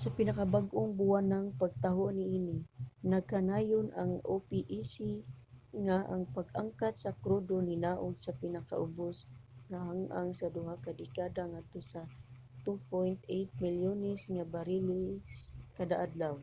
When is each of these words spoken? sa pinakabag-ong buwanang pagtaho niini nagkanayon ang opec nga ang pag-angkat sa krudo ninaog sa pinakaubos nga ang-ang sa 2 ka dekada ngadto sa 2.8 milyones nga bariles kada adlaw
sa 0.00 0.08
pinakabag-ong 0.18 0.90
buwanang 1.00 1.48
pagtaho 1.62 2.04
niini 2.18 2.56
nagkanayon 3.12 3.86
ang 4.00 4.12
opec 4.36 4.68
nga 5.86 5.96
ang 6.12 6.22
pag-angkat 6.36 6.94
sa 6.98 7.16
krudo 7.22 7.56
ninaog 7.68 8.14
sa 8.24 8.36
pinakaubos 8.42 9.16
nga 9.70 9.78
ang-ang 9.92 10.30
sa 10.40 10.46
2 10.56 10.84
ka 10.84 10.90
dekada 11.00 11.42
ngadto 11.52 11.80
sa 11.92 12.00
2.8 12.92 13.64
milyones 13.64 14.20
nga 14.34 14.44
bariles 14.54 15.32
kada 15.76 15.94
adlaw 16.04 16.34